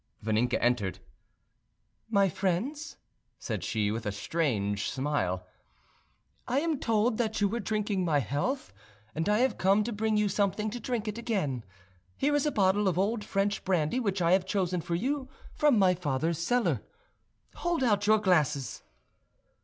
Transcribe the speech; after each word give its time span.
Vaninka 0.23 0.57
entered. 0.59 0.97
"My 2.09 2.27
friends," 2.27 2.97
said 3.37 3.63
she, 3.63 3.91
with 3.91 4.07
a 4.07 4.11
strange 4.11 4.89
smile, 4.89 5.45
"I 6.47 6.61
am 6.61 6.79
told 6.79 7.19
that 7.19 7.39
you 7.39 7.47
were 7.47 7.59
drinking 7.59 8.03
my 8.03 8.17
health, 8.17 8.73
and 9.13 9.29
I 9.29 9.37
have 9.41 9.59
come 9.59 9.83
to 9.83 9.93
bring 9.93 10.17
you 10.17 10.27
something 10.27 10.71
to 10.71 10.79
drink 10.79 11.07
it 11.07 11.19
again. 11.19 11.63
Here 12.17 12.33
is 12.35 12.47
a 12.47 12.51
bottle 12.51 12.87
of 12.87 12.97
old 12.97 13.23
French 13.23 13.63
brandy 13.63 13.99
which 13.99 14.23
I 14.23 14.31
have 14.31 14.47
chosen 14.47 14.81
for 14.81 14.95
you 14.95 15.29
from 15.53 15.77
my 15.77 15.93
father's 15.93 16.39
cellar. 16.39 16.81
Hold 17.57 17.83
out 17.83 18.07
your 18.07 18.17
glasses." 18.17 18.81